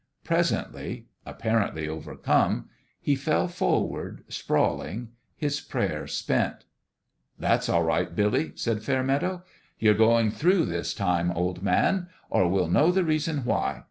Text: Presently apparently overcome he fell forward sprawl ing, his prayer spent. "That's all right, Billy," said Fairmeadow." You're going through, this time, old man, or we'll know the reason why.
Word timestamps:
Presently 0.23 1.05
apparently 1.27 1.87
overcome 1.87 2.69
he 2.99 3.13
fell 3.15 3.47
forward 3.47 4.23
sprawl 4.29 4.81
ing, 4.81 5.09
his 5.35 5.59
prayer 5.61 6.07
spent. 6.07 6.65
"That's 7.37 7.69
all 7.69 7.83
right, 7.83 8.15
Billy," 8.15 8.53
said 8.55 8.81
Fairmeadow." 8.81 9.43
You're 9.77 9.93
going 9.93 10.31
through, 10.31 10.65
this 10.65 10.95
time, 10.95 11.29
old 11.31 11.61
man, 11.61 12.07
or 12.31 12.49
we'll 12.49 12.67
know 12.69 12.91
the 12.91 13.03
reason 13.03 13.45
why. 13.45 13.79